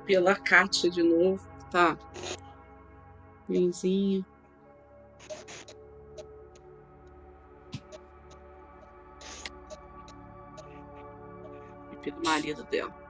[0.00, 1.96] pela Kátia de novo, tá?
[3.48, 4.24] Benzinho.
[11.92, 13.01] E pelo marido dela.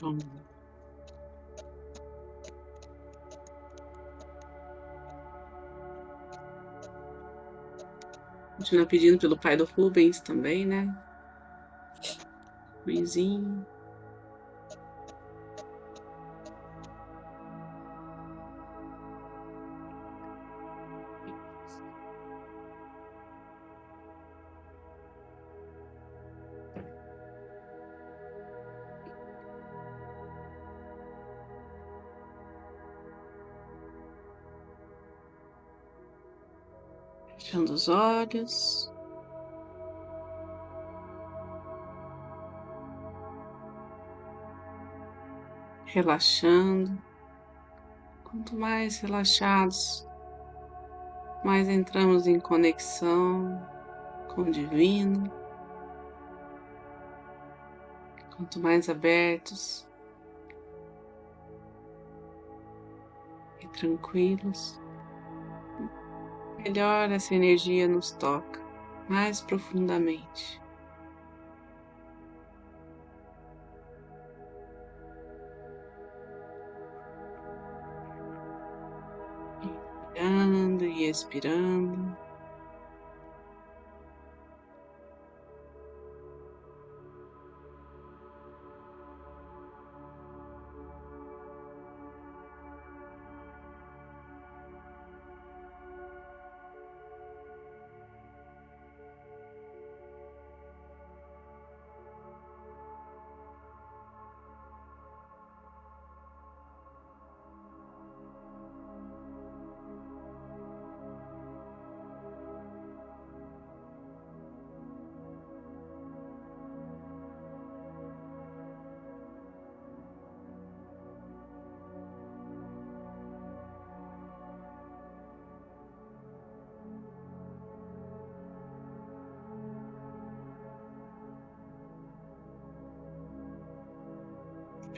[0.00, 0.24] Vamos.
[8.56, 10.94] Continua pedindo pelo pai do Rubens também, né?
[12.86, 13.66] Luizinho.
[37.50, 38.92] Fechando os olhos.
[45.86, 46.96] Relaxando.
[48.22, 50.06] Quanto mais relaxados,
[51.44, 53.60] mais entramos em conexão
[54.32, 55.28] com o divino.
[58.36, 59.84] Quanto mais abertos
[63.60, 64.79] e tranquilos,
[66.62, 68.60] melhor essa energia nos toca
[69.08, 70.60] mais profundamente.
[79.62, 82.16] Inspirando e expirando.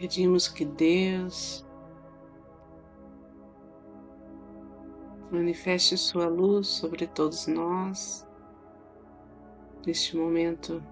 [0.00, 1.62] Pedimos que Deus
[5.30, 8.26] manifeste Sua luz sobre todos nós
[9.86, 10.82] neste momento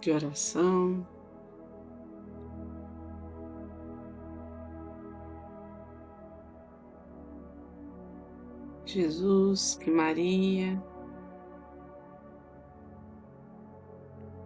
[0.00, 1.06] de oração.
[8.94, 10.80] Jesus, que Maria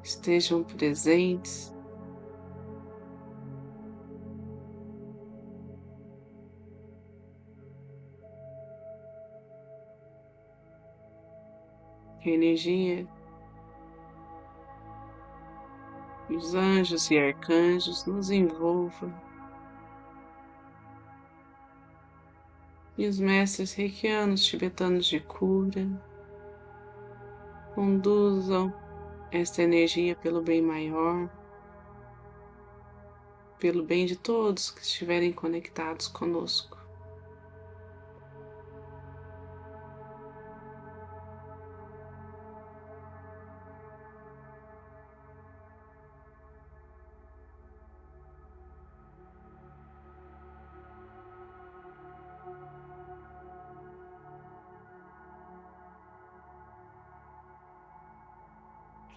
[0.02, 1.70] estejam presentes.
[12.22, 13.06] Que energia
[16.30, 19.27] os anjos e arcanjos nos envolva.
[22.98, 25.88] E os mestres reikianos tibetanos de cura
[27.72, 28.74] conduzam
[29.30, 31.30] esta energia pelo bem maior,
[33.60, 36.77] pelo bem de todos que estiverem conectados conosco.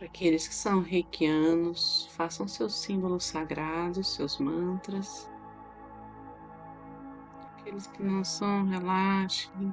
[0.01, 5.30] Para aqueles que são reikianos, façam seus símbolos sagrados, seus mantras.
[7.59, 9.71] Aqueles que não são, relaxem.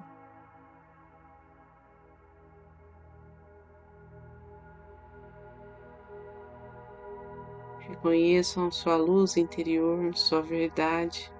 [7.78, 11.32] Reconheçam sua luz interior, sua verdade.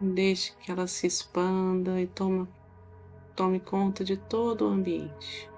[0.00, 2.48] Deixe que ela se expanda e tome,
[3.36, 5.51] tome conta de todo o ambiente.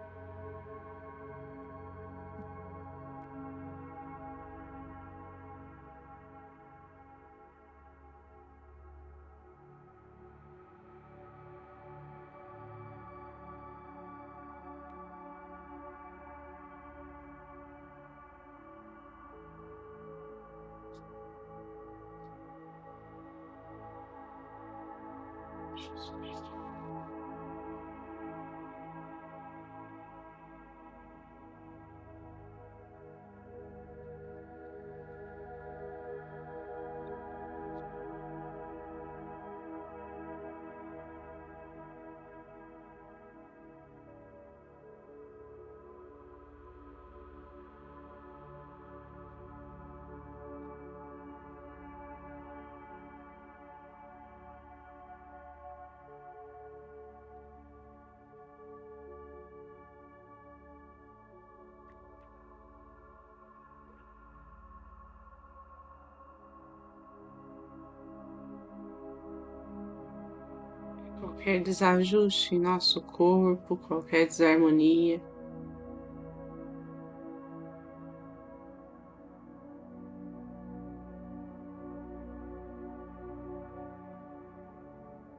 [71.34, 75.20] Qualquer desajuste em nosso corpo, qualquer desarmonia.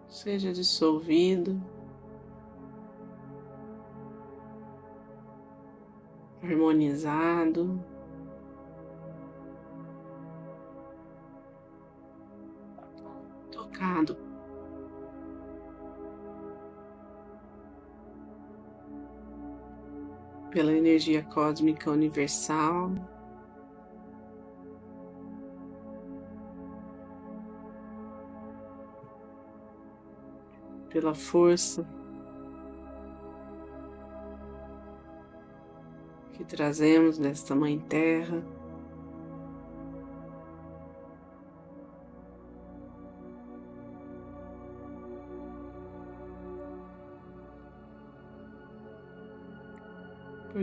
[0.08, 1.62] Seja dissolvido,
[6.42, 7.80] harmonizado.
[20.56, 22.90] Pela energia cósmica universal.
[30.90, 31.86] Pela força
[36.32, 38.42] que trazemos desta Mãe Terra.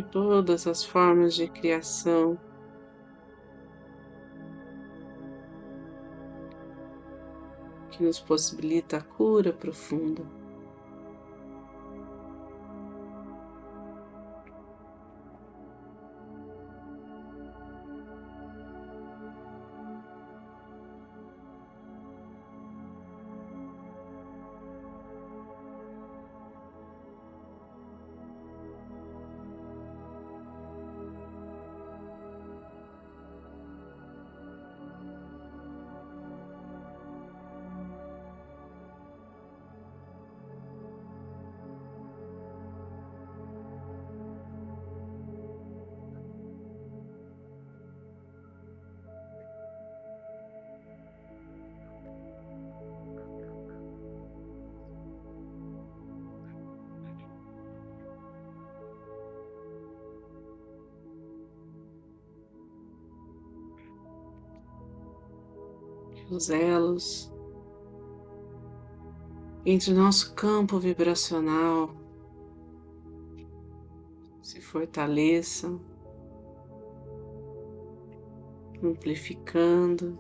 [0.02, 2.38] Por todas as formas de criação.
[7.90, 10.41] Que nos possibilita a cura profunda.
[66.32, 67.30] Os elos
[69.66, 71.94] entre nosso campo vibracional
[74.40, 75.80] se fortaleçam,
[78.82, 80.18] amplificando.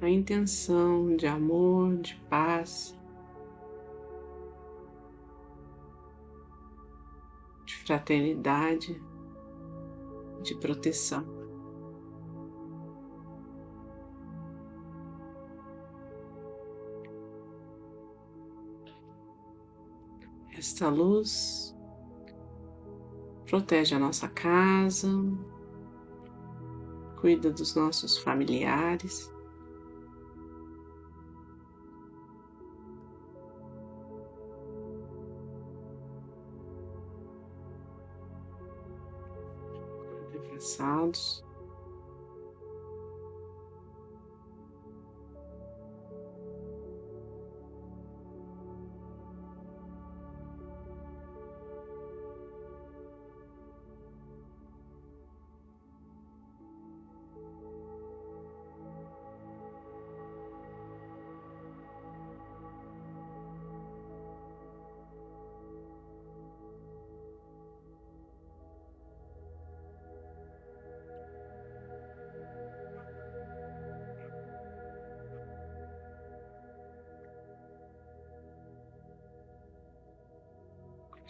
[0.00, 2.94] A intenção de amor, de paz,
[7.92, 8.98] fraternidade,
[10.42, 11.26] de proteção.
[20.56, 21.76] Esta luz
[23.46, 25.08] protege a nossa casa,
[27.20, 29.30] cuida dos nossos familiares.
[41.12, 41.41] Jones.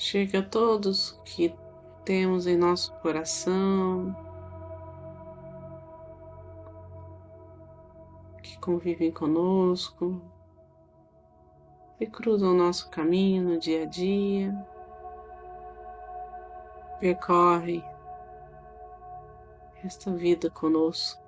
[0.04, 1.54] Chega a todos que
[2.04, 4.12] temos em nosso coração,
[8.42, 10.20] que convivem conosco
[12.00, 14.52] e cruzam o nosso caminho no dia a dia,
[16.98, 17.80] percorre
[19.84, 21.22] esta vida conosco.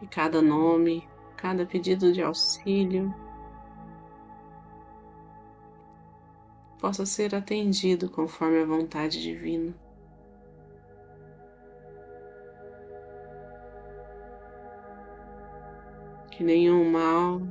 [0.00, 3.14] E cada nome, cada pedido de auxílio
[6.80, 9.74] possa ser atendido conforme a vontade divina.
[16.30, 17.42] Que nenhum mal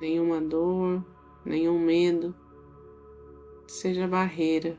[0.00, 1.04] nenhuma dor,
[1.44, 2.34] nenhum medo
[3.66, 4.78] seja barreira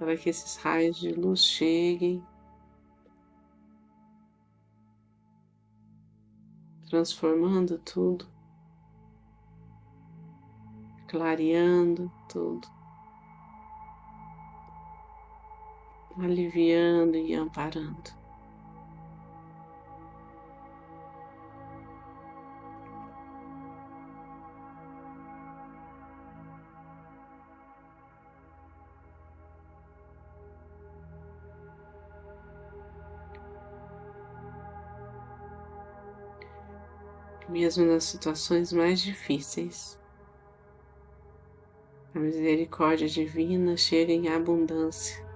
[0.00, 2.24] para que esses raios de luz cheguem,
[6.88, 8.26] transformando tudo,
[11.06, 12.66] clareando tudo,
[16.18, 18.19] aliviando e amparando.
[37.48, 39.98] Mesmo nas situações mais difíceis.
[42.14, 45.29] A misericórdia divina chega em abundância.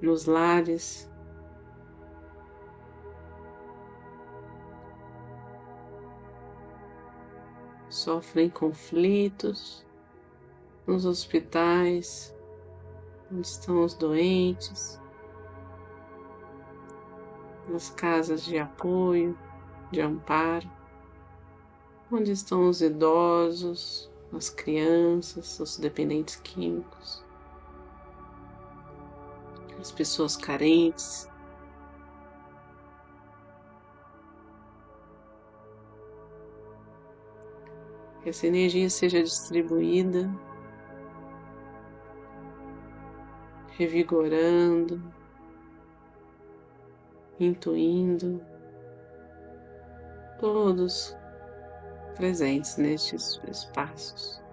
[0.00, 1.10] Nos lares.
[7.88, 9.84] Sofrem conflitos
[10.86, 12.34] nos hospitais,
[13.32, 15.00] onde estão os doentes,
[17.68, 19.36] nas casas de apoio,
[19.90, 20.70] de amparo,
[22.12, 27.25] onde estão os idosos, as crianças, os dependentes químicos
[29.80, 31.28] as pessoas carentes.
[38.22, 40.28] Que essa energia seja distribuída,
[43.76, 45.00] revigorando,
[47.38, 48.42] intuindo
[50.40, 51.16] todos
[52.16, 54.45] presentes nestes espaços.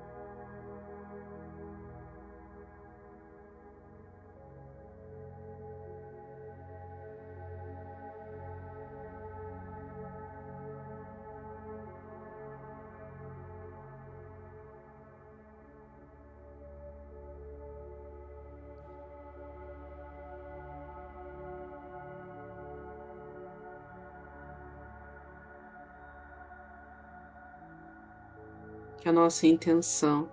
[29.03, 30.31] Que a nossa intenção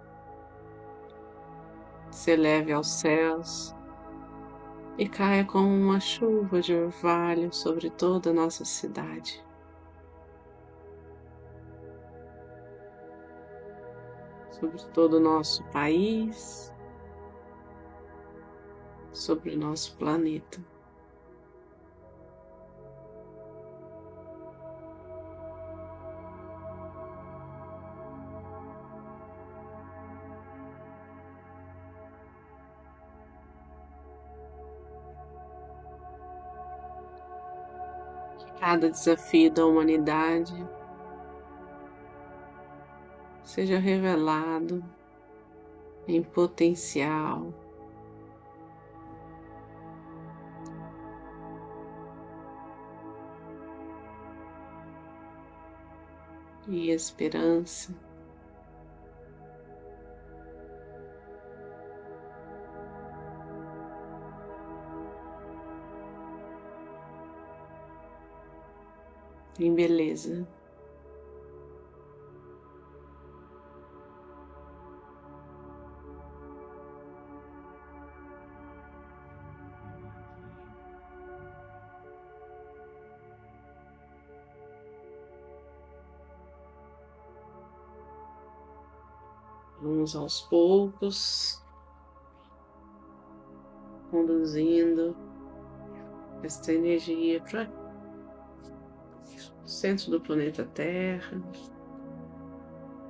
[2.09, 3.75] se eleve aos céus
[4.97, 9.45] e caia como uma chuva de orvalho sobre toda a nossa cidade.
[14.53, 16.73] Sobre todo o nosso país,
[19.13, 20.70] sobre o nosso planeta.
[38.81, 40.55] Cada desafio da humanidade
[43.45, 44.83] seja revelado
[46.09, 47.53] em potencial.
[56.67, 57.95] E esperança.
[69.61, 70.47] Em beleza.
[89.83, 91.63] Vamos aos poucos
[94.11, 95.17] conduzindo
[96.43, 97.80] esta energia para
[99.71, 101.41] centro do planeta Terra,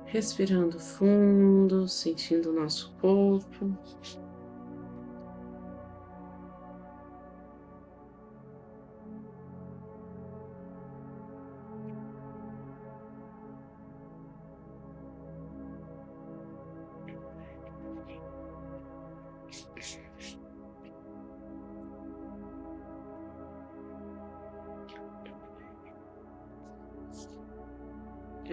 [0.05, 3.75] respirando fundo, sentindo o nosso corpo.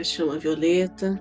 [0.01, 1.21] A chama violeta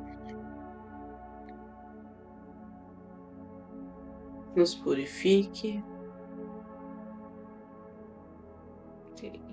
[4.55, 5.83] nos purifique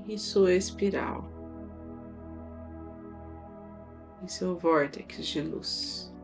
[0.07, 1.25] e sua espiral
[4.23, 6.15] em seu vórtex de luz.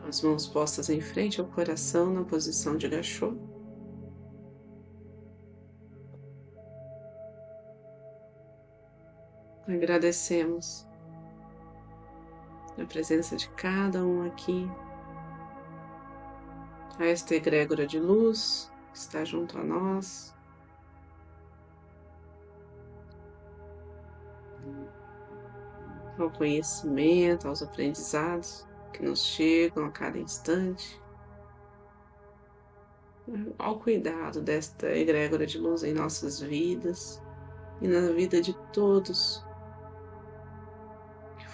[0.00, 3.51] Com as mãos postas em frente ao coração na posição de gachô.
[9.72, 10.86] Agradecemos
[12.78, 14.70] a presença de cada um aqui,
[16.98, 20.34] a esta egrégora de luz que está junto a nós.
[26.18, 31.00] Ao conhecimento, aos aprendizados que nos chegam a cada instante,
[33.58, 37.22] ao cuidado desta egrégora de luz em nossas vidas
[37.80, 39.42] e na vida de todos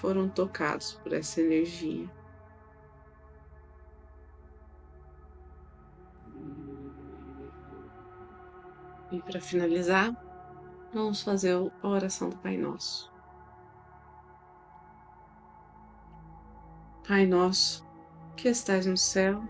[0.00, 2.08] foram tocados por essa energia.
[9.10, 10.14] E para finalizar,
[10.92, 13.10] vamos fazer a oração do Pai Nosso.
[17.06, 17.86] Pai Nosso,
[18.36, 19.42] que estais no céu,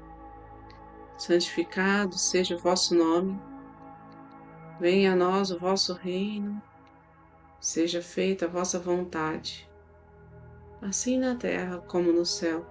[1.19, 3.39] santificado seja o vosso nome,
[4.79, 6.63] venha a nós o vosso reino,
[7.61, 9.68] seja feita a vossa vontade
[10.81, 12.65] assim na terra como no céu.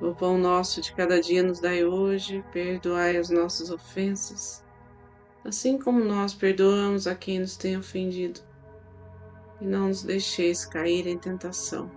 [0.00, 4.64] O pão nosso de cada dia nos dai hoje, perdoai as nossas ofensas,
[5.44, 8.40] assim como nós perdoamos a quem nos tem ofendido.
[9.60, 11.90] E não nos deixeis cair em tentação,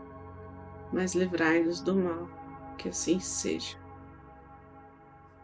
[0.94, 2.30] mas livrai-nos do mal,
[2.78, 3.85] que assim seja.